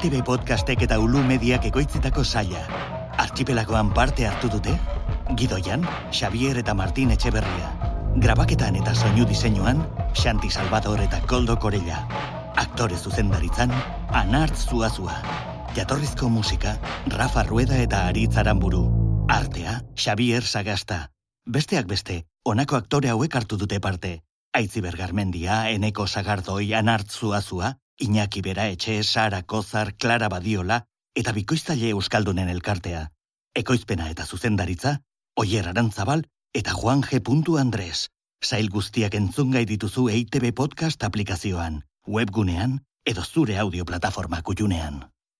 EITB 0.00 0.22
podcastek 0.24 0.86
eta 0.86 0.96
Ulu 0.96 1.20
Mediak 1.28 1.66
ekoitzetako 1.68 2.22
saia. 2.24 2.60
Archipelagoan 3.20 3.90
parte 3.92 4.24
hartu 4.24 4.48
dute? 4.48 4.72
Gidoian, 5.36 5.82
Xavier 6.08 6.56
eta 6.56 6.72
Martin 6.72 7.10
Etxeberria. 7.12 7.66
Grabaketan 8.24 8.78
eta 8.80 8.94
soinu 8.94 9.26
diseinuan, 9.28 9.82
Xanti 10.16 10.48
Salvador 10.48 11.02
eta 11.04 11.20
Koldo 11.28 11.58
Korella. 11.60 11.98
Aktore 12.56 12.96
zuzendaritzan, 12.96 13.74
Anart 14.22 14.56
Zuazua. 14.56 15.18
Jatorrizko 15.76 16.30
musika, 16.32 16.78
Rafa 17.18 17.44
Rueda 17.44 17.76
eta 17.76 18.06
Aritz 18.06 18.38
Aramburu. 18.40 18.86
Artea, 19.28 19.82
Xavier 20.00 20.48
Sagasta. 20.48 21.10
Besteak 21.44 21.84
beste, 21.92 22.22
honako 22.42 22.80
aktore 22.80 23.12
hauek 23.12 23.36
hartu 23.36 23.60
dute 23.60 23.84
parte. 23.84 24.22
Aitziber 24.54 24.96
Garmendia, 24.96 25.68
Eneko 25.68 26.06
Sagardoi, 26.06 26.72
Anart 26.72 27.10
Zuazua, 27.10 27.74
Iñaki 28.00 28.40
Bera 28.40 28.68
Etxe, 28.68 29.02
Sara 29.04 29.42
Kozar, 29.42 29.94
Clara 29.96 30.28
Badiola, 30.28 30.84
eta 31.14 31.32
bikoiztaile 31.36 31.90
Euskaldunen 31.90 32.48
elkartea. 32.48 33.10
Ekoizpena 33.54 34.08
eta 34.10 34.26
zuzendaritza, 34.26 35.00
Oier 35.36 35.68
Arantzabal 35.68 36.24
eta 36.54 36.72
Juan 36.72 37.02
G. 37.02 37.20
Andres. 37.58 38.08
Sail 38.42 38.70
guztiak 38.70 39.14
entzungai 39.14 39.66
dituzu 39.66 40.08
EITB 40.08 40.54
Podcast 40.54 41.04
aplikazioan, 41.04 41.84
webgunean 42.06 42.80
edo 43.04 43.22
zure 43.22 43.58
audio 43.58 43.84
plataforma 43.84 44.42
kutxunean. 44.42 45.04